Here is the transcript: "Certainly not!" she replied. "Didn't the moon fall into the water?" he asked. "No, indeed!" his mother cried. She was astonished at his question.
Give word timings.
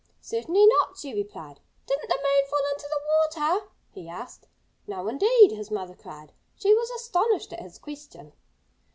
"Certainly 0.19 0.65
not!" 0.65 0.97
she 0.97 1.13
replied. 1.13 1.59
"Didn't 1.85 2.09
the 2.09 2.15
moon 2.17 2.49
fall 2.49 2.71
into 2.73 2.87
the 2.89 3.39
water?" 3.53 3.69
he 3.91 4.09
asked. 4.09 4.47
"No, 4.87 5.07
indeed!" 5.07 5.51
his 5.51 5.69
mother 5.69 5.93
cried. 5.93 6.33
She 6.55 6.73
was 6.73 6.89
astonished 6.99 7.53
at 7.53 7.61
his 7.61 7.77
question. 7.77 8.33